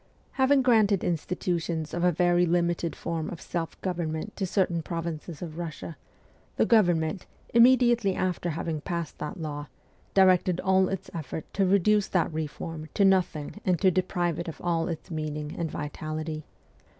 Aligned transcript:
ST. 0.01 0.07
PETERSBURG 0.37 0.67
101 0.67 0.67
Having 0.67 0.87
granted 0.99 1.03
institutions 1.03 1.93
of 1.93 2.03
a 2.03 2.11
very 2.11 2.47
limited 2.47 2.95
form 2.95 3.29
of 3.29 3.39
self 3.39 3.79
government 3.81 4.35
to 4.35 4.47
certain 4.47 4.81
provinces 4.81 5.43
of 5.43 5.59
Russia, 5.59 5.95
the 6.55 6.65
government, 6.65 7.27
immediately 7.53 8.15
after 8.15 8.49
having 8.49 8.81
passed 8.81 9.19
that 9.19 9.39
law, 9.39 9.67
directed 10.15 10.59
all 10.61 10.89
its 10.89 11.11
efforts 11.13 11.49
to 11.53 11.67
reduce 11.67 12.07
that 12.07 12.33
reform 12.33 12.89
to 12.95 13.05
nothing 13.05 13.61
and 13.63 13.79
to 13.79 13.91
deprive 13.91 14.39
it 14.39 14.47
of 14.47 14.59
all 14.63 14.87
its 14.87 15.11
meaning 15.11 15.53
and 15.55 15.69
vitality. 15.69 16.45